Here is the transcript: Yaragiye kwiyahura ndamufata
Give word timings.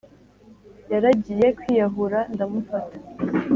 Yaragiye 0.91 1.47
kwiyahura 1.59 2.19
ndamufata 2.33 2.97